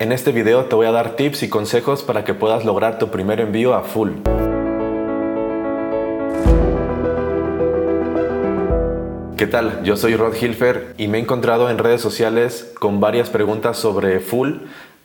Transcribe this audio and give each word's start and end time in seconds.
En 0.00 0.12
este 0.12 0.32
video 0.32 0.64
te 0.64 0.74
voy 0.74 0.86
a 0.86 0.92
dar 0.92 1.14
tips 1.14 1.42
y 1.42 1.50
consejos 1.50 2.02
para 2.02 2.24
que 2.24 2.32
puedas 2.32 2.64
lograr 2.64 2.98
tu 2.98 3.10
primer 3.10 3.38
envío 3.38 3.74
a 3.74 3.82
full. 3.82 4.12
¿Qué 9.36 9.46
tal? 9.46 9.82
Yo 9.84 9.98
soy 9.98 10.16
Rod 10.16 10.34
Hilfer 10.40 10.94
y 10.96 11.06
me 11.08 11.18
he 11.18 11.20
encontrado 11.20 11.68
en 11.68 11.76
redes 11.76 12.00
sociales 12.00 12.72
con 12.78 12.98
varias 12.98 13.28
preguntas 13.28 13.76
sobre 13.76 14.20
full 14.20 14.60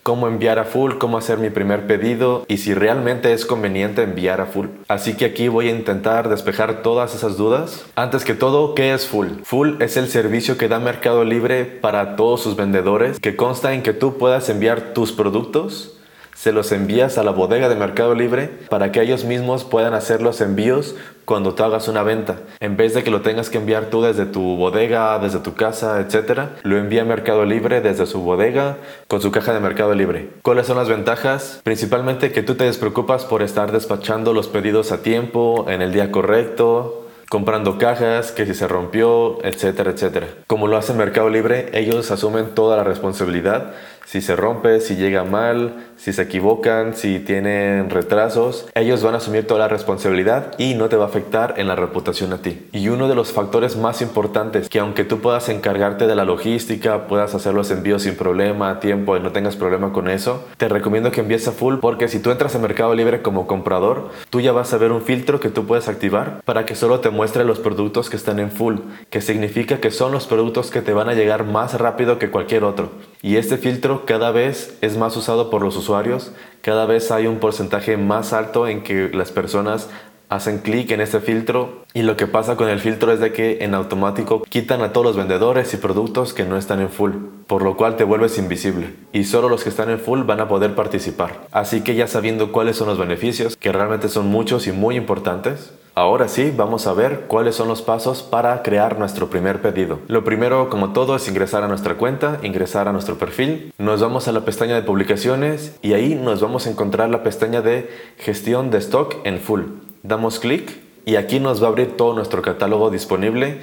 cómo 0.06 0.28
enviar 0.28 0.60
a 0.60 0.66
full, 0.66 1.00
cómo 1.00 1.18
hacer 1.18 1.40
mi 1.40 1.50
primer 1.50 1.88
pedido 1.88 2.46
y 2.48 2.58
si 2.58 2.76
realmente 2.76 3.34
es 3.34 3.44
conveniente 3.44 4.04
enviar 4.04 4.40
a 4.40 4.46
full. 4.46 4.68
Así 4.88 5.18
que 5.18 5.26
aquí 5.26 5.48
voy 5.48 5.70
a 5.70 5.76
intentar 5.76 6.30
despejar 6.30 6.84
todas 6.84 7.16
esas 7.16 7.38
dudas. 7.38 7.84
Antes 7.96 8.24
que 8.24 8.36
todo, 8.36 8.76
¿qué 8.76 8.94
es 8.94 9.08
full? 9.08 9.30
Full 9.42 9.82
es 9.82 9.98
el 9.98 10.08
servicio 10.08 10.60
que 10.60 10.68
da 10.68 10.80
Mercado 10.80 11.24
Libre 11.24 11.66
para 11.66 12.16
todos 12.16 12.44
sus 12.44 12.56
vendedores 12.56 13.20
que 13.20 13.36
consta 13.36 13.74
en 13.74 13.82
que 13.82 13.94
tú 13.94 14.20
puedas 14.20 14.48
enviar 14.48 14.94
tus 14.94 15.12
productos 15.12 15.95
se 16.36 16.52
los 16.52 16.72
envías 16.72 17.18
a 17.18 17.24
la 17.24 17.32
bodega 17.32 17.70
de 17.70 17.76
Mercado 17.76 18.14
Libre 18.14 18.52
para 18.70 18.92
que 18.92 19.02
ellos 19.02 19.24
mismos 19.24 19.64
puedan 19.64 19.94
hacer 19.94 20.22
los 20.22 20.42
envíos 20.42 20.96
cuando 21.24 21.56
tú 21.56 21.64
hagas 21.64 21.88
una 21.88 22.04
venta. 22.04 22.36
En 22.60 22.78
vez 22.78 22.94
de 22.94 23.04
que 23.04 23.10
lo 23.10 23.22
tengas 23.22 23.50
que 23.50 23.58
enviar 23.58 23.86
tú 23.86 24.04
desde 24.04 24.26
tu 24.26 24.58
bodega, 24.58 25.18
desde 25.18 25.40
tu 25.40 25.56
casa, 25.56 26.00
etc., 26.00 26.42
lo 26.64 26.78
envía 26.78 27.04
Mercado 27.06 27.46
Libre 27.46 27.82
desde 27.82 28.06
su 28.06 28.22
bodega 28.22 28.78
con 29.08 29.22
su 29.22 29.32
caja 29.32 29.54
de 29.54 29.62
Mercado 29.62 29.96
Libre. 29.96 30.30
¿Cuáles 30.44 30.68
son 30.68 30.78
las 30.78 30.90
ventajas? 30.90 31.62
Principalmente 31.64 32.32
que 32.32 32.44
tú 32.44 32.56
te 32.56 32.66
despreocupas 32.66 33.26
por 33.26 33.42
estar 33.42 33.72
despachando 33.72 34.34
los 34.34 34.48
pedidos 34.48 34.92
a 34.92 35.02
tiempo, 35.02 35.66
en 35.70 35.82
el 35.82 35.94
día 35.94 36.12
correcto, 36.12 37.06
comprando 37.30 37.78
cajas, 37.78 38.32
que 38.32 38.46
si 38.46 38.54
se 38.54 38.68
rompió, 38.68 39.44
etcétera, 39.44 39.92
etcétera. 39.92 40.28
Como 40.48 40.68
lo 40.68 40.78
hace 40.78 40.94
Mercado 40.94 41.30
Libre, 41.30 41.70
ellos 41.74 42.12
asumen 42.12 42.54
toda 42.54 42.78
la 42.78 42.84
responsabilidad. 42.84 43.74
Si 44.06 44.22
se 44.22 44.36
rompe, 44.36 44.82
si 44.82 44.96
llega 44.96 45.24
mal, 45.24 45.88
si 45.98 46.14
se 46.14 46.22
equivocan, 46.22 46.96
si 46.96 47.20
tienen 47.20 47.90
retrasos, 47.90 48.68
ellos 48.76 49.02
van 49.02 49.16
a 49.16 49.18
asumir 49.18 49.48
toda 49.48 49.62
la 49.62 49.68
responsabilidad 49.68 50.54
y 50.60 50.76
no 50.76 50.90
te 50.90 50.96
va 50.96 51.06
a 51.06 51.08
afectar 51.08 51.56
en 51.58 51.68
la 51.68 51.76
reputación 51.76 52.32
a 52.32 52.38
ti. 52.38 52.68
Y 52.72 52.90
uno 52.90 53.08
de 53.08 53.16
los 53.16 53.32
factores 53.32 53.76
más 53.78 54.04
importantes, 54.04 54.70
que 54.70 54.78
aunque 54.78 55.06
tú 55.06 55.22
puedas 55.22 55.50
encargarte 55.50 56.06
de 56.06 56.16
la 56.16 56.24
logística, 56.24 57.08
puedas 57.08 57.34
hacer 57.34 57.56
los 57.56 57.72
envíos 57.72 58.04
sin 58.04 58.16
problema, 58.16 58.70
a 58.70 58.80
tiempo 58.80 59.18
y 59.18 59.20
no 59.20 59.32
tengas 59.32 59.56
problema 59.56 59.92
con 59.92 60.08
eso, 60.08 60.46
te 60.58 60.70
recomiendo 60.70 61.12
que 61.12 61.22
envíes 61.22 61.48
a 61.48 61.52
full 61.52 61.78
porque 61.82 62.08
si 62.08 62.20
tú 62.20 62.30
entras 62.30 62.56
a 62.56 62.60
Mercado 62.60 62.94
Libre 62.94 63.24
como 63.24 63.48
comprador, 63.48 64.10
tú 64.30 64.40
ya 64.40 64.52
vas 64.52 64.72
a 64.72 64.78
ver 64.78 64.92
un 64.92 65.02
filtro 65.02 65.40
que 65.40 65.50
tú 65.50 65.66
puedes 65.66 65.88
activar 65.88 66.42
para 66.46 66.68
que 66.68 66.76
solo 66.76 67.00
te 67.00 67.10
muestre 67.10 67.44
los 67.44 67.60
productos 67.60 68.12
que 68.12 68.18
están 68.18 68.40
en 68.40 68.52
full, 68.52 68.76
que 69.10 69.22
significa 69.22 69.80
que 69.80 69.90
son 69.90 70.12
los 70.12 70.28
productos 70.28 70.70
que 70.70 70.84
te 70.84 70.94
van 70.94 71.10
a 71.10 71.16
llegar 71.16 71.44
más 71.46 71.80
rápido 71.80 72.20
que 72.20 72.30
cualquier 72.30 72.64
otro. 72.64 72.92
Y 73.24 73.38
este 73.38 73.58
filtro 73.58 73.95
cada 74.04 74.32
vez 74.32 74.78
es 74.82 74.98
más 74.98 75.16
usado 75.16 75.50
por 75.50 75.62
los 75.62 75.78
usuarios, 75.78 76.34
cada 76.62 76.86
vez 76.86 77.12
hay 77.12 77.28
un 77.28 77.40
porcentaje 77.40 77.96
más 77.96 78.34
alto 78.34 78.68
en 78.68 78.84
que 78.84 79.10
las 79.14 79.32
personas 79.32 79.90
hacen 80.30 80.60
clic 80.60 80.92
en 80.92 81.02
este 81.02 81.20
filtro 81.20 81.86
y 81.94 82.02
lo 82.02 82.18
que 82.18 82.28
pasa 82.28 82.56
con 82.56 82.68
el 82.68 82.80
filtro 82.80 83.12
es 83.12 83.20
de 83.20 83.32
que 83.32 83.60
en 83.62 83.74
automático 83.74 84.44
quitan 84.50 84.82
a 84.82 84.92
todos 84.92 85.06
los 85.06 85.16
vendedores 85.16 85.74
y 85.74 85.78
productos 85.78 86.34
que 86.34 86.44
no 86.44 86.58
están 86.58 86.82
en 86.82 86.90
full, 86.90 87.12
por 87.48 87.62
lo 87.62 87.78
cual 87.78 87.96
te 87.96 88.04
vuelves 88.04 88.38
invisible 88.38 88.94
y 89.14 89.24
solo 89.24 89.50
los 89.50 89.64
que 89.64 89.70
están 89.70 89.90
en 89.90 90.00
full 90.00 90.24
van 90.24 90.40
a 90.40 90.48
poder 90.48 90.76
participar. 90.76 91.48
Así 91.52 91.82
que 91.82 91.96
ya 91.96 92.08
sabiendo 92.08 92.52
cuáles 92.52 92.78
son 92.78 92.88
los 92.88 92.98
beneficios, 92.98 93.56
que 93.56 93.72
realmente 93.72 94.10
son 94.10 94.28
muchos 94.28 94.68
y 94.68 94.72
muy 94.72 94.96
importantes, 94.96 95.72
Ahora 95.98 96.28
sí, 96.28 96.52
vamos 96.54 96.88
a 96.88 96.94
ver 96.94 97.22
cuáles 97.30 97.56
son 97.56 97.70
los 97.70 97.82
pasos 97.82 98.22
para 98.22 98.64
crear 98.64 99.00
nuestro 99.00 99.30
primer 99.30 99.62
pedido. 99.62 100.00
Lo 100.10 100.26
primero, 100.26 100.70
como 100.70 100.92
todo, 100.92 101.16
es 101.16 101.26
ingresar 101.30 101.64
a 101.64 101.70
nuestra 101.70 101.96
cuenta, 101.96 102.40
ingresar 102.44 102.90
a 102.90 102.92
nuestro 102.92 103.18
perfil. 103.18 103.74
Nos 103.78 104.02
vamos 104.02 104.28
a 104.28 104.34
la 104.34 104.42
pestaña 104.42 104.76
de 104.76 104.82
publicaciones 104.82 105.78
y 105.82 105.94
ahí 105.94 106.16
nos 106.16 106.42
vamos 106.42 106.68
a 106.68 106.70
encontrar 106.70 107.08
la 107.10 107.24
pestaña 107.24 107.62
de 107.62 107.90
gestión 108.18 108.72
de 108.72 108.80
stock 108.80 109.16
en 109.24 109.40
full. 109.40 109.62
Damos 110.04 110.40
clic 110.40 110.82
y 111.06 111.16
aquí 111.16 111.40
nos 111.40 111.64
va 111.64 111.68
a 111.68 111.70
abrir 111.70 111.96
todo 111.96 112.14
nuestro 112.14 112.42
catálogo 112.42 112.90
disponible. 112.90 113.62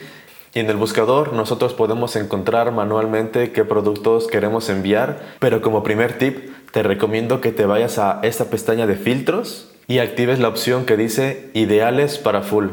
Y 0.54 0.60
en 0.60 0.71
el 0.71 0.78
buscador 0.78 1.34
nosotros 1.34 1.75
podemos 1.75 2.16
encontrar 2.16 2.72
manualmente 2.72 3.53
qué 3.53 3.66
productos 3.66 4.26
queremos 4.26 4.71
enviar, 4.71 5.21
pero 5.38 5.60
como 5.60 5.82
primer 5.82 6.16
tip 6.16 6.50
te 6.71 6.82
recomiendo 6.82 7.42
que 7.42 7.53
te 7.53 7.66
vayas 7.66 7.98
a 7.98 8.21
esta 8.22 8.47
pestaña 8.47 8.87
de 8.87 8.97
filtros 8.97 9.72
y 9.92 9.98
actives 9.98 10.38
la 10.38 10.48
opción 10.48 10.86
que 10.86 10.97
dice 10.97 11.50
ideales 11.53 12.16
para 12.16 12.41
full 12.41 12.69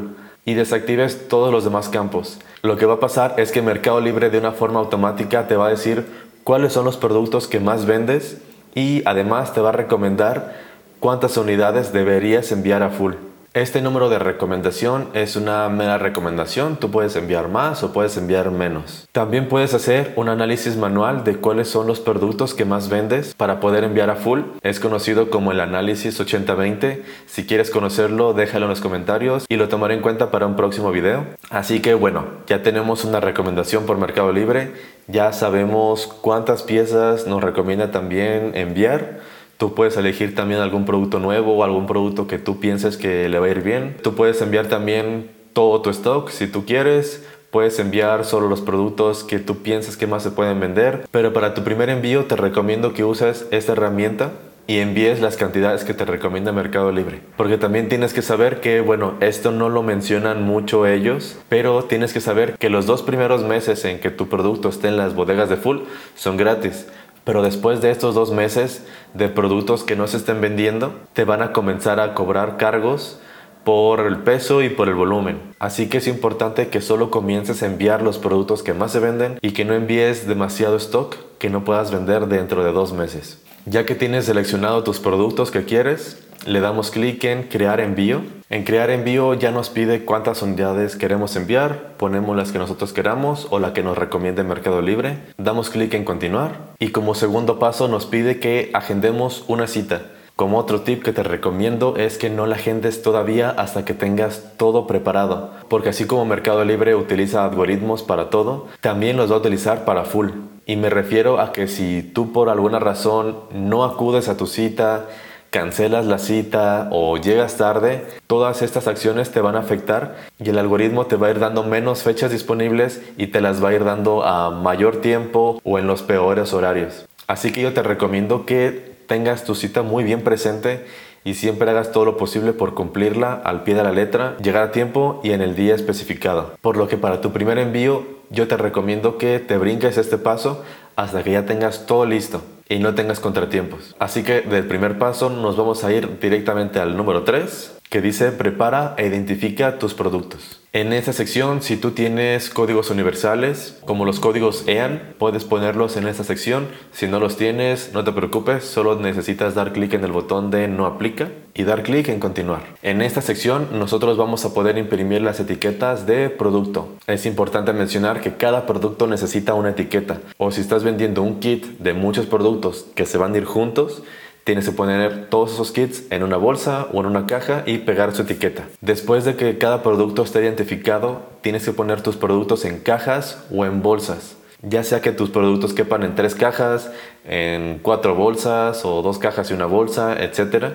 y 0.46 0.54
desactives 0.54 1.28
todos 1.28 1.52
los 1.52 1.64
demás 1.64 1.90
campos. 1.90 2.38
Lo 2.62 2.78
que 2.78 2.86
va 2.86 2.94
a 2.94 3.00
pasar 3.00 3.34
es 3.36 3.52
que 3.52 3.60
Mercado 3.60 4.00
Libre 4.00 4.30
de 4.30 4.38
una 4.38 4.52
forma 4.52 4.80
automática 4.80 5.46
te 5.46 5.54
va 5.54 5.66
a 5.66 5.70
decir 5.70 6.06
cuáles 6.44 6.72
son 6.72 6.86
los 6.86 6.96
productos 6.96 7.46
que 7.46 7.60
más 7.60 7.84
vendes 7.84 8.38
y 8.74 9.02
además 9.04 9.52
te 9.52 9.60
va 9.60 9.68
a 9.68 9.72
recomendar 9.72 10.56
cuántas 10.98 11.36
unidades 11.36 11.92
deberías 11.92 12.52
enviar 12.52 12.82
a 12.82 12.88
full. 12.88 13.12
Este 13.52 13.82
número 13.82 14.08
de 14.08 14.20
recomendación 14.20 15.08
es 15.12 15.34
una 15.34 15.68
mera 15.68 15.98
recomendación, 15.98 16.76
tú 16.76 16.92
puedes 16.92 17.16
enviar 17.16 17.48
más 17.48 17.82
o 17.82 17.92
puedes 17.92 18.16
enviar 18.16 18.52
menos. 18.52 19.08
También 19.10 19.48
puedes 19.48 19.74
hacer 19.74 20.12
un 20.14 20.28
análisis 20.28 20.76
manual 20.76 21.24
de 21.24 21.34
cuáles 21.34 21.66
son 21.66 21.88
los 21.88 21.98
productos 21.98 22.54
que 22.54 22.64
más 22.64 22.88
vendes 22.88 23.34
para 23.34 23.58
poder 23.58 23.82
enviar 23.82 24.08
a 24.08 24.14
full. 24.14 24.42
Es 24.62 24.78
conocido 24.78 25.30
como 25.30 25.50
el 25.50 25.58
análisis 25.58 26.20
80-20. 26.20 27.02
Si 27.26 27.44
quieres 27.44 27.70
conocerlo, 27.70 28.34
déjalo 28.34 28.66
en 28.66 28.70
los 28.70 28.80
comentarios 28.80 29.46
y 29.48 29.56
lo 29.56 29.68
tomaré 29.68 29.94
en 29.94 30.02
cuenta 30.02 30.30
para 30.30 30.46
un 30.46 30.54
próximo 30.54 30.92
video. 30.92 31.26
Así 31.50 31.82
que 31.82 31.94
bueno, 31.94 32.26
ya 32.46 32.62
tenemos 32.62 33.04
una 33.04 33.18
recomendación 33.18 33.84
por 33.84 33.98
Mercado 33.98 34.30
Libre, 34.30 34.74
ya 35.08 35.32
sabemos 35.32 36.06
cuántas 36.06 36.62
piezas 36.62 37.26
nos 37.26 37.42
recomienda 37.42 37.90
también 37.90 38.52
enviar. 38.54 39.18
Tú 39.60 39.74
puedes 39.74 39.94
elegir 39.98 40.34
también 40.34 40.62
algún 40.62 40.86
producto 40.86 41.18
nuevo 41.18 41.54
o 41.54 41.64
algún 41.64 41.86
producto 41.86 42.26
que 42.26 42.38
tú 42.38 42.60
pienses 42.60 42.96
que 42.96 43.28
le 43.28 43.38
va 43.38 43.44
a 43.44 43.50
ir 43.50 43.62
bien. 43.62 43.94
Tú 44.02 44.14
puedes 44.14 44.40
enviar 44.40 44.68
también 44.68 45.30
todo 45.52 45.82
tu 45.82 45.90
stock 45.90 46.30
si 46.30 46.46
tú 46.46 46.64
quieres. 46.64 47.28
Puedes 47.50 47.78
enviar 47.78 48.24
solo 48.24 48.48
los 48.48 48.62
productos 48.62 49.22
que 49.22 49.38
tú 49.38 49.58
piensas 49.58 49.98
que 49.98 50.06
más 50.06 50.22
se 50.22 50.30
pueden 50.30 50.60
vender. 50.60 51.06
Pero 51.10 51.34
para 51.34 51.52
tu 51.52 51.62
primer 51.62 51.90
envío 51.90 52.24
te 52.24 52.36
recomiendo 52.36 52.94
que 52.94 53.04
uses 53.04 53.48
esta 53.50 53.72
herramienta 53.72 54.32
y 54.66 54.78
envíes 54.78 55.20
las 55.20 55.36
cantidades 55.36 55.84
que 55.84 55.94
te 55.94 56.04
recomienda 56.04 56.52
Mercado 56.52 56.92
Libre. 56.92 57.20
Porque 57.36 57.58
también 57.58 57.88
tienes 57.88 58.14
que 58.14 58.22
saber 58.22 58.60
que, 58.60 58.80
bueno, 58.80 59.14
esto 59.20 59.50
no 59.50 59.68
lo 59.68 59.82
mencionan 59.82 60.42
mucho 60.42 60.86
ellos, 60.86 61.38
pero 61.48 61.84
tienes 61.84 62.12
que 62.12 62.20
saber 62.20 62.56
que 62.56 62.70
los 62.70 62.86
dos 62.86 63.02
primeros 63.02 63.42
meses 63.42 63.84
en 63.84 63.98
que 63.98 64.10
tu 64.10 64.28
producto 64.28 64.68
esté 64.68 64.88
en 64.88 64.96
las 64.96 65.14
bodegas 65.14 65.50
de 65.50 65.56
full 65.56 65.80
son 66.14 66.36
gratis. 66.36 66.86
Pero 67.24 67.42
después 67.42 67.80
de 67.80 67.90
estos 67.90 68.14
dos 68.14 68.32
meses 68.32 68.86
de 69.14 69.28
productos 69.28 69.84
que 69.84 69.96
no 69.96 70.06
se 70.06 70.16
estén 70.16 70.40
vendiendo, 70.40 70.94
te 71.12 71.24
van 71.24 71.42
a 71.42 71.52
comenzar 71.52 72.00
a 72.00 72.14
cobrar 72.14 72.56
cargos 72.56 73.20
por 73.64 74.00
el 74.00 74.18
peso 74.18 74.62
y 74.62 74.70
por 74.70 74.88
el 74.88 74.94
volumen. 74.94 75.40
Así 75.58 75.88
que 75.88 75.98
es 75.98 76.08
importante 76.08 76.68
que 76.68 76.80
solo 76.80 77.10
comiences 77.10 77.62
a 77.62 77.66
enviar 77.66 78.02
los 78.02 78.18
productos 78.18 78.62
que 78.62 78.74
más 78.74 78.92
se 78.92 79.00
venden 79.00 79.38
y 79.42 79.52
que 79.52 79.64
no 79.64 79.74
envíes 79.74 80.26
demasiado 80.26 80.76
stock 80.76 81.16
que 81.38 81.50
no 81.50 81.64
puedas 81.64 81.90
vender 81.90 82.26
dentro 82.26 82.64
de 82.64 82.72
dos 82.72 82.92
meses. 82.92 83.38
Ya 83.70 83.86
que 83.86 83.94
tienes 83.94 84.24
seleccionado 84.24 84.82
tus 84.82 84.98
productos 84.98 85.52
que 85.52 85.64
quieres, 85.64 86.20
le 86.44 86.58
damos 86.58 86.90
clic 86.90 87.22
en 87.22 87.44
crear 87.44 87.78
envío. 87.78 88.22
En 88.48 88.64
crear 88.64 88.90
envío 88.90 89.34
ya 89.34 89.52
nos 89.52 89.70
pide 89.70 90.04
cuántas 90.04 90.42
unidades 90.42 90.96
queremos 90.96 91.36
enviar, 91.36 91.92
ponemos 91.96 92.36
las 92.36 92.50
que 92.50 92.58
nosotros 92.58 92.92
queramos 92.92 93.46
o 93.50 93.60
la 93.60 93.72
que 93.72 93.84
nos 93.84 93.96
recomiende 93.96 94.42
Mercado 94.42 94.82
Libre, 94.82 95.18
damos 95.38 95.70
clic 95.70 95.94
en 95.94 96.04
continuar 96.04 96.72
y 96.80 96.88
como 96.88 97.14
segundo 97.14 97.60
paso 97.60 97.86
nos 97.86 98.06
pide 98.06 98.40
que 98.40 98.70
agendemos 98.74 99.44
una 99.46 99.68
cita. 99.68 100.02
Como 100.34 100.58
otro 100.58 100.80
tip 100.80 101.04
que 101.04 101.12
te 101.12 101.22
recomiendo 101.22 101.96
es 101.96 102.18
que 102.18 102.28
no 102.28 102.46
la 102.46 102.56
agendes 102.56 103.02
todavía 103.02 103.50
hasta 103.50 103.84
que 103.84 103.94
tengas 103.94 104.56
todo 104.56 104.88
preparado, 104.88 105.52
porque 105.68 105.90
así 105.90 106.06
como 106.06 106.24
Mercado 106.24 106.64
Libre 106.64 106.96
utiliza 106.96 107.44
algoritmos 107.44 108.02
para 108.02 108.30
todo, 108.30 108.66
también 108.80 109.16
los 109.16 109.30
va 109.30 109.36
a 109.36 109.38
utilizar 109.38 109.84
para 109.84 110.02
full. 110.02 110.30
Y 110.70 110.76
me 110.76 110.88
refiero 110.88 111.40
a 111.40 111.52
que 111.52 111.66
si 111.66 112.00
tú 112.00 112.30
por 112.30 112.48
alguna 112.48 112.78
razón 112.78 113.40
no 113.52 113.82
acudes 113.82 114.28
a 114.28 114.36
tu 114.36 114.46
cita, 114.46 115.06
cancelas 115.50 116.06
la 116.06 116.20
cita 116.20 116.86
o 116.92 117.16
llegas 117.16 117.56
tarde, 117.56 118.06
todas 118.28 118.62
estas 118.62 118.86
acciones 118.86 119.32
te 119.32 119.40
van 119.40 119.56
a 119.56 119.58
afectar 119.58 120.14
y 120.38 120.48
el 120.48 120.58
algoritmo 120.58 121.06
te 121.06 121.16
va 121.16 121.26
a 121.26 121.30
ir 121.30 121.40
dando 121.40 121.64
menos 121.64 122.04
fechas 122.04 122.30
disponibles 122.30 123.02
y 123.16 123.26
te 123.26 123.40
las 123.40 123.60
va 123.60 123.70
a 123.70 123.74
ir 123.74 123.82
dando 123.82 124.22
a 124.22 124.50
mayor 124.52 125.00
tiempo 125.00 125.60
o 125.64 125.80
en 125.80 125.88
los 125.88 126.02
peores 126.02 126.52
horarios. 126.52 127.04
Así 127.26 127.50
que 127.50 127.62
yo 127.62 127.72
te 127.72 127.82
recomiendo 127.82 128.46
que 128.46 128.94
tengas 129.08 129.42
tu 129.42 129.56
cita 129.56 129.82
muy 129.82 130.04
bien 130.04 130.22
presente 130.22 130.86
y 131.24 131.34
siempre 131.34 131.70
hagas 131.70 131.92
todo 131.92 132.04
lo 132.04 132.16
posible 132.16 132.52
por 132.52 132.74
cumplirla 132.74 133.34
al 133.34 133.62
pie 133.62 133.74
de 133.74 133.82
la 133.82 133.92
letra, 133.92 134.36
llegar 134.42 134.62
a 134.62 134.72
tiempo 134.72 135.20
y 135.22 135.32
en 135.32 135.42
el 135.42 135.54
día 135.54 135.74
especificado. 135.74 136.52
Por 136.60 136.76
lo 136.76 136.88
que 136.88 136.96
para 136.96 137.20
tu 137.20 137.32
primer 137.32 137.58
envío 137.58 138.04
yo 138.30 138.48
te 138.48 138.56
recomiendo 138.56 139.18
que 139.18 139.38
te 139.40 139.58
brinques 139.58 139.98
este 139.98 140.18
paso 140.18 140.64
hasta 140.96 141.22
que 141.22 141.32
ya 141.32 141.46
tengas 141.46 141.86
todo 141.86 142.06
listo 142.06 142.42
y 142.68 142.78
no 142.78 142.94
tengas 142.94 143.20
contratiempos. 143.20 143.96
Así 143.98 144.22
que 144.22 144.42
del 144.42 144.66
primer 144.66 144.98
paso 144.98 145.28
nos 145.28 145.56
vamos 145.56 145.82
a 145.82 145.92
ir 145.92 146.20
directamente 146.20 146.78
al 146.78 146.96
número 146.96 147.24
3, 147.24 147.78
que 147.90 148.00
dice 148.00 148.30
prepara 148.30 148.94
e 148.96 149.06
identifica 149.06 149.78
tus 149.78 149.94
productos. 149.94 150.59
En 150.72 150.92
esta 150.92 151.12
sección, 151.12 151.62
si 151.62 151.76
tú 151.76 151.90
tienes 151.90 152.48
códigos 152.48 152.90
universales, 152.90 153.80
como 153.84 154.04
los 154.04 154.20
códigos 154.20 154.68
EAN, 154.68 155.14
puedes 155.18 155.42
ponerlos 155.42 155.96
en 155.96 156.06
esta 156.06 156.22
sección. 156.22 156.68
Si 156.92 157.08
no 157.08 157.18
los 157.18 157.36
tienes, 157.36 157.90
no 157.92 158.04
te 158.04 158.12
preocupes, 158.12 158.66
solo 158.66 158.94
necesitas 158.94 159.56
dar 159.56 159.72
clic 159.72 159.94
en 159.94 160.04
el 160.04 160.12
botón 160.12 160.52
de 160.52 160.68
no 160.68 160.86
aplica 160.86 161.28
y 161.54 161.64
dar 161.64 161.82
clic 161.82 162.08
en 162.08 162.20
continuar. 162.20 162.62
En 162.82 163.02
esta 163.02 163.20
sección, 163.20 163.80
nosotros 163.80 164.16
vamos 164.16 164.44
a 164.44 164.54
poder 164.54 164.78
imprimir 164.78 165.22
las 165.22 165.40
etiquetas 165.40 166.06
de 166.06 166.30
producto. 166.30 166.90
Es 167.08 167.26
importante 167.26 167.72
mencionar 167.72 168.20
que 168.20 168.36
cada 168.36 168.66
producto 168.66 169.08
necesita 169.08 169.54
una 169.54 169.70
etiqueta. 169.70 170.20
O 170.38 170.52
si 170.52 170.60
estás 170.60 170.84
vendiendo 170.84 171.22
un 171.22 171.40
kit 171.40 171.66
de 171.80 171.94
muchos 171.94 172.26
productos 172.26 172.86
que 172.94 173.06
se 173.06 173.18
van 173.18 173.34
a 173.34 173.38
ir 173.38 173.44
juntos, 173.44 174.04
Tienes 174.44 174.64
que 174.64 174.72
poner 174.72 175.28
todos 175.28 175.52
esos 175.52 175.70
kits 175.70 176.04
en 176.10 176.22
una 176.22 176.36
bolsa 176.36 176.88
o 176.92 177.00
en 177.00 177.06
una 177.06 177.26
caja 177.26 177.62
y 177.66 177.78
pegar 177.78 178.14
su 178.14 178.22
etiqueta. 178.22 178.64
Después 178.80 179.24
de 179.24 179.36
que 179.36 179.58
cada 179.58 179.82
producto 179.82 180.22
esté 180.22 180.40
identificado, 180.40 181.22
tienes 181.42 181.64
que 181.64 181.72
poner 181.72 182.02
tus 182.02 182.16
productos 182.16 182.64
en 182.64 182.78
cajas 182.78 183.44
o 183.52 183.64
en 183.64 183.82
bolsas. 183.82 184.36
Ya 184.62 184.82
sea 184.82 185.00
que 185.00 185.12
tus 185.12 185.30
productos 185.30 185.72
quepan 185.72 186.02
en 186.02 186.14
tres 186.14 186.34
cajas, 186.34 186.90
en 187.24 187.78
cuatro 187.82 188.14
bolsas 188.14 188.84
o 188.84 189.02
dos 189.02 189.18
cajas 189.18 189.50
y 189.50 189.54
una 189.54 189.66
bolsa, 189.66 190.16
etc. 190.22 190.74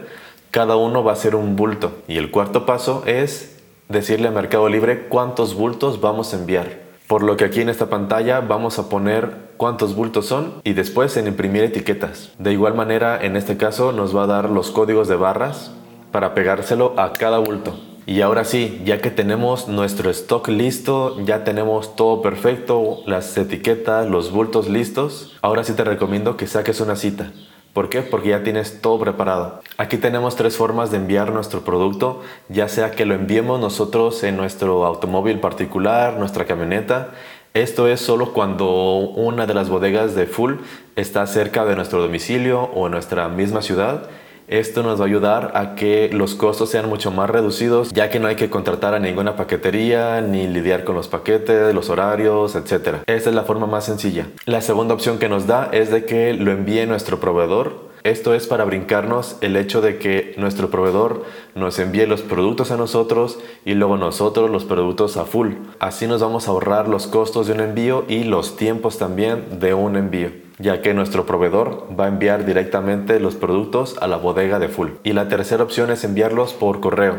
Cada 0.51 0.75
uno 0.75 1.03
va 1.03 1.13
a 1.13 1.17
ser 1.17 1.35
un 1.35 1.56
bulto. 1.56 1.91
Y 2.07 2.17
el 2.17 2.31
cuarto 2.31 2.65
paso 2.65 3.03
es 3.06 3.57
decirle 3.89 4.27
a 4.27 4.31
Mercado 4.31 4.69
Libre 4.69 5.07
cuántos 5.07 5.56
bultos 5.56 6.01
vamos 6.01 6.33
a 6.33 6.38
enviar. 6.38 6.85
Por 7.07 7.22
lo 7.22 7.38
que 7.38 7.46
aquí 7.46 7.62
en 7.62 7.69
esta 7.69 7.88
pantalla 7.88 8.40
vamos 8.40 8.80
a 8.80 8.90
poner 8.90 9.31
cuántos 9.57 9.96
bultos 9.96 10.25
son 10.25 10.56
y 10.63 10.74
después 10.74 11.16
en 11.18 11.28
imprimir 11.28 11.63
etiquetas. 11.63 12.31
De 12.40 12.52
igual 12.52 12.74
manera, 12.74 13.19
en 13.22 13.36
este 13.36 13.57
caso 13.57 13.92
nos 13.92 14.16
va 14.16 14.24
a 14.24 14.28
dar 14.28 14.50
los 14.50 14.72
códigos 14.72 15.07
de 15.07 15.16
barras 15.16 15.72
para 16.12 16.34
pegárselo 16.34 16.94
a 16.98 17.13
cada 17.13 17.38
bulto. 17.38 17.80
Y 18.07 18.22
ahora 18.22 18.44
sí, 18.44 18.81
ya 18.86 19.02
que 19.02 19.12
tenemos 19.12 19.68
nuestro 19.68 20.10
stock 20.10 20.48
listo, 20.48 21.19
ya 21.25 21.44
tenemos 21.44 21.96
todo 21.96 22.22
perfecto, 22.22 23.00
las 23.06 23.36
etiquetas, 23.38 24.08
los 24.08 24.31
bultos 24.31 24.69
listos, 24.69 25.36
ahora 25.42 25.63
sí 25.63 25.74
te 25.74 25.84
recomiendo 25.84 26.38
que 26.38 26.48
saques 26.48 26.81
una 26.81 26.96
cita. 26.96 27.31
¿Por 27.75 27.89
qué? 27.89 28.01
Porque 28.01 28.30
ya 28.30 28.42
tienes 28.42 28.80
todo 28.80 28.98
preparado. 29.01 29.60
Aquí 29.75 29.98
tenemos 29.98 30.38
tres 30.38 30.56
formas 30.56 30.92
de 30.92 30.98
enviar 30.98 31.33
nuestro 31.33 31.66
producto, 31.66 32.22
ya 32.48 32.69
sea 32.69 32.92
que 32.92 33.06
lo 33.06 33.16
enviemos 33.16 33.60
nosotros 33.60 34.24
en 34.24 34.38
nuestro 34.38 34.86
automóvil 34.86 35.42
particular, 35.42 36.18
nuestra 36.18 36.45
camioneta. 36.45 37.10
Esto 37.54 37.89
es 37.89 38.00
solo 38.00 38.31
cuando 38.31 38.69
una 39.00 39.45
de 39.45 39.54
las 39.54 39.68
bodegas 39.68 40.16
de 40.16 40.25
Full 40.25 40.54
está 40.95 41.27
cerca 41.27 41.66
de 41.66 41.75
nuestro 41.75 42.01
domicilio 42.01 42.62
o 42.62 42.86
en 42.86 42.94
nuestra 42.94 43.27
misma 43.27 43.62
ciudad 43.62 44.10
esto 44.47 44.83
nos 44.83 45.00
va 45.00 45.06
a 45.06 45.07
ayudar 45.07 45.51
a 45.56 45.74
que 45.74 46.09
los 46.13 46.36
costos 46.36 46.69
sean 46.69 46.88
mucho 46.88 47.09
más 47.09 47.30
reducidos, 47.30 47.92
ya 47.92 48.09
que 48.09 48.19
no 48.19 48.27
hay 48.27 48.36
que 48.36 48.50
contratar 48.50 48.94
a 48.94 49.00
ninguna 49.00 49.36
paquetería 49.36 50.21
ni 50.21 50.47
lidiar 50.47 50.83
con 50.83 50.95
los 50.95 51.07
paquetes, 51.07 51.74
los 51.74 51.89
horarios, 51.89 52.56
etc. 52.56 52.97
Esta 53.07 53.30
es 53.30 53.36
la 53.36 53.44
forma 53.44 53.65
más 53.65 53.86
sencilla. 53.86 54.27
La 54.45 54.62
segunda 54.62 54.94
opción 54.94 55.18
que 55.18 55.30
nos 55.30 55.47
da 55.47 55.69
es 55.71 55.89
de 55.89 56.06
que 56.06 56.33
lo 56.33 56.51
envíe 56.51 56.86
nuestro 56.86 57.19
proveedor. 57.19 57.86
Esto 58.03 58.36
es 58.36 58.45
para 58.45 58.65
brincarnos 58.65 59.38
el 59.42 59.56
hecho 59.56 59.81
de 59.81 59.97
que 59.97 60.36
nuestro 60.38 60.69
proveedor 60.69 61.24
nos 61.56 61.80
envíe 61.80 62.06
los 62.06 62.21
productos 62.21 62.69
a 62.69 62.77
nosotros 62.77 63.39
y 63.65 63.74
luego 63.74 63.98
nosotros 63.98 64.51
los 64.51 64.63
productos 64.63 65.18
a 65.18 65.25
full. 65.25 65.53
Así 65.80 66.06
nos 66.06 66.21
vamos 66.21 66.48
a 66.48 66.51
ahorrar 66.51 66.88
los 66.88 67.07
costos 67.07 67.48
de 67.48 67.53
un 67.53 67.62
envío 67.62 68.06
y 68.07 68.24
los 68.24 68.57
tiempos 68.57 69.00
también 69.00 69.59
de 69.59 69.74
un 69.74 69.95
envío 69.95 70.44
ya 70.60 70.81
que 70.81 70.94
nuestro 70.94 71.25
proveedor 71.25 71.88
va 71.98 72.06
a 72.06 72.10
enviar 72.10 72.46
directamente 72.46 73.19
los 73.19 73.36
productos 73.36 73.98
a 74.02 74.07
la 74.07 74.18
bodega 74.18 74.60
de 74.60 74.69
Full. 74.69 74.90
Y 75.04 75.13
la 75.13 75.28
tercera 75.28 75.63
opción 75.63 75.92
es 75.92 76.04
enviarlos 76.04 76.54
por 76.54 76.80
correo 76.80 77.16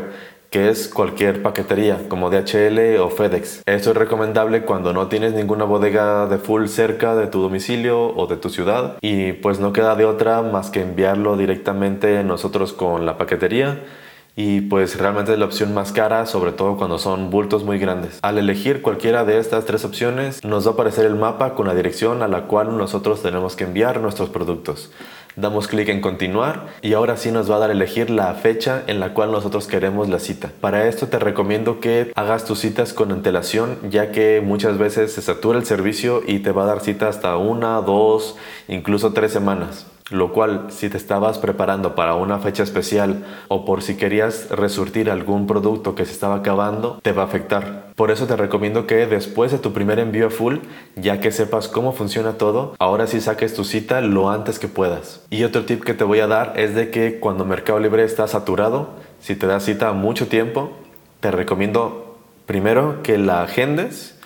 que 0.49 0.69
es 0.69 0.87
cualquier 0.87 1.41
paquetería 1.41 2.07
como 2.07 2.29
DHL 2.29 2.97
o 2.99 3.09
FedEx. 3.09 3.63
Esto 3.65 3.91
es 3.91 3.97
recomendable 3.97 4.61
cuando 4.61 4.93
no 4.93 5.07
tienes 5.07 5.33
ninguna 5.33 5.65
bodega 5.65 6.25
de 6.27 6.37
full 6.37 6.67
cerca 6.67 7.15
de 7.15 7.27
tu 7.27 7.41
domicilio 7.41 8.15
o 8.15 8.27
de 8.27 8.37
tu 8.37 8.49
ciudad 8.49 8.97
y 9.01 9.33
pues 9.33 9.59
no 9.59 9.73
queda 9.73 9.95
de 9.95 10.05
otra 10.05 10.41
más 10.41 10.69
que 10.69 10.81
enviarlo 10.81 11.35
directamente 11.35 12.23
nosotros 12.23 12.73
con 12.73 13.05
la 13.05 13.17
paquetería 13.17 13.81
y 14.37 14.61
pues 14.61 14.99
realmente 14.99 15.33
es 15.33 15.39
la 15.39 15.45
opción 15.45 15.73
más 15.73 15.91
cara, 15.91 16.27
sobre 16.27 16.51
todo 16.51 16.77
cuando 16.77 16.99
son 16.99 17.31
bultos 17.31 17.63
muy 17.63 17.79
grandes. 17.79 18.19
Al 18.21 18.37
elegir 18.37 18.83
cualquiera 18.83 19.25
de 19.25 19.39
estas 19.39 19.65
tres 19.65 19.83
opciones, 19.83 20.43
nos 20.45 20.65
va 20.65 20.71
a 20.71 20.73
aparecer 20.75 21.07
el 21.07 21.15
mapa 21.15 21.55
con 21.55 21.65
la 21.65 21.73
dirección 21.73 22.21
a 22.21 22.27
la 22.27 22.43
cual 22.43 22.77
nosotros 22.77 23.23
tenemos 23.23 23.55
que 23.55 23.63
enviar 23.63 23.99
nuestros 23.99 24.29
productos. 24.29 24.91
Damos 25.35 25.67
clic 25.67 25.89
en 25.89 26.01
continuar 26.01 26.67
y 26.83 26.93
ahora 26.93 27.17
sí 27.17 27.31
nos 27.31 27.49
va 27.49 27.55
a 27.55 27.59
dar 27.59 27.71
a 27.71 27.73
elegir 27.73 28.11
la 28.11 28.31
fecha 28.35 28.83
en 28.85 28.99
la 28.99 29.15
cual 29.15 29.31
nosotros 29.31 29.65
queremos 29.65 30.07
la 30.07 30.19
cita. 30.19 30.51
Para 30.61 30.87
esto 30.87 31.07
te 31.07 31.17
recomiendo 31.17 31.79
que 31.79 32.11
hagas 32.15 32.45
tus 32.45 32.59
citas 32.59 32.93
con 32.93 33.11
antelación 33.11 33.77
ya 33.89 34.11
que 34.11 34.41
muchas 34.43 34.77
veces 34.77 35.13
se 35.13 35.21
satura 35.23 35.57
el 35.57 35.65
servicio 35.65 36.21
y 36.25 36.39
te 36.39 36.51
va 36.51 36.63
a 36.63 36.67
dar 36.67 36.81
cita 36.81 37.07
hasta 37.07 37.37
una, 37.37 37.81
dos, 37.81 38.35
incluso 38.67 39.13
tres 39.13 39.31
semanas 39.31 39.87
lo 40.09 40.31
cual 40.31 40.67
si 40.69 40.89
te 40.89 40.97
estabas 40.97 41.37
preparando 41.37 41.95
para 41.95 42.15
una 42.15 42.39
fecha 42.39 42.63
especial 42.63 43.25
o 43.47 43.65
por 43.65 43.81
si 43.81 43.95
querías 43.97 44.49
resurtir 44.49 45.09
algún 45.09 45.47
producto 45.47 45.95
que 45.95 46.05
se 46.05 46.11
estaba 46.11 46.35
acabando, 46.35 46.99
te 47.01 47.11
va 47.11 47.23
a 47.23 47.25
afectar. 47.25 47.87
Por 47.95 48.11
eso 48.11 48.27
te 48.27 48.35
recomiendo 48.35 48.87
que 48.87 49.05
después 49.07 49.51
de 49.51 49.57
tu 49.57 49.73
primer 49.73 49.99
envío 49.99 50.29
full, 50.29 50.57
ya 50.95 51.19
que 51.19 51.31
sepas 51.31 51.67
cómo 51.67 51.91
funciona 51.91 52.33
todo, 52.33 52.75
ahora 52.79 53.07
sí 53.07 53.19
saques 53.19 53.53
tu 53.53 53.63
cita 53.63 54.01
lo 54.01 54.29
antes 54.29 54.59
que 54.59 54.67
puedas. 54.67 55.25
Y 55.29 55.43
otro 55.43 55.65
tip 55.65 55.83
que 55.83 55.93
te 55.93 56.03
voy 56.03 56.19
a 56.19 56.27
dar 56.27 56.53
es 56.55 56.75
de 56.75 56.89
que 56.89 57.19
cuando 57.19 57.45
Mercado 57.45 57.79
Libre 57.79 58.03
está 58.03 58.27
saturado, 58.27 58.91
si 59.19 59.35
te 59.35 59.47
da 59.47 59.59
cita 59.59 59.91
mucho 59.93 60.27
tiempo, 60.27 60.71
te 61.19 61.31
recomiendo 61.31 62.19
primero 62.45 63.01
que 63.03 63.17
la 63.17 63.41
agendes 63.41 64.16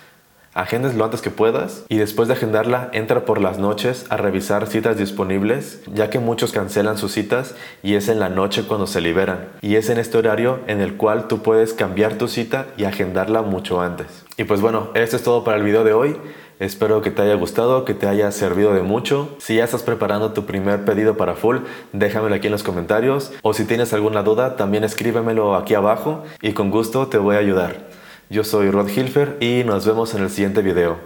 Agendes 0.53 0.95
lo 0.95 1.05
antes 1.05 1.21
que 1.21 1.29
puedas 1.29 1.85
y 1.87 1.95
después 1.95 2.27
de 2.27 2.33
agendarla 2.33 2.89
entra 2.91 3.23
por 3.23 3.39
las 3.39 3.57
noches 3.57 4.05
a 4.09 4.17
revisar 4.17 4.67
citas 4.67 4.97
disponibles, 4.97 5.79
ya 5.93 6.09
que 6.09 6.19
muchos 6.19 6.51
cancelan 6.51 6.97
sus 6.97 7.13
citas 7.13 7.55
y 7.83 7.95
es 7.95 8.09
en 8.09 8.19
la 8.19 8.27
noche 8.27 8.63
cuando 8.67 8.85
se 8.85 8.99
liberan. 8.99 9.47
Y 9.61 9.77
es 9.77 9.89
en 9.89 9.97
este 9.97 10.17
horario 10.17 10.59
en 10.67 10.81
el 10.81 10.97
cual 10.97 11.29
tú 11.29 11.41
puedes 11.41 11.73
cambiar 11.73 12.17
tu 12.17 12.27
cita 12.27 12.67
y 12.75 12.83
agendarla 12.83 13.43
mucho 13.43 13.79
antes. 13.79 14.25
Y 14.35 14.43
pues 14.43 14.59
bueno, 14.59 14.89
esto 14.93 15.15
es 15.15 15.23
todo 15.23 15.45
para 15.45 15.55
el 15.55 15.63
video 15.63 15.85
de 15.85 15.93
hoy. 15.93 16.17
Espero 16.59 17.01
que 17.01 17.11
te 17.11 17.21
haya 17.21 17.35
gustado, 17.35 17.85
que 17.85 17.93
te 17.93 18.07
haya 18.07 18.29
servido 18.33 18.73
de 18.73 18.81
mucho. 18.81 19.37
Si 19.39 19.55
ya 19.55 19.63
estás 19.63 19.83
preparando 19.83 20.33
tu 20.33 20.45
primer 20.45 20.83
pedido 20.83 21.15
para 21.15 21.35
Full, 21.35 21.59
déjamelo 21.93 22.35
aquí 22.35 22.47
en 22.47 22.51
los 22.51 22.63
comentarios. 22.63 23.31
O 23.41 23.53
si 23.53 23.63
tienes 23.63 23.93
alguna 23.93 24.21
duda, 24.21 24.57
también 24.57 24.83
escríbemelo 24.83 25.55
aquí 25.55 25.75
abajo 25.75 26.23
y 26.41 26.51
con 26.51 26.71
gusto 26.71 27.07
te 27.07 27.17
voy 27.17 27.37
a 27.37 27.39
ayudar. 27.39 28.00
Yo 28.31 28.45
soy 28.45 28.71
Rod 28.71 28.87
Hilfer 28.87 29.35
y 29.41 29.65
nos 29.65 29.85
vemos 29.85 30.15
en 30.15 30.23
el 30.23 30.29
siguiente 30.29 30.61
video. 30.61 30.97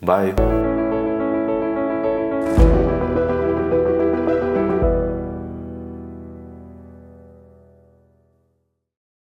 Bye. 0.00 0.61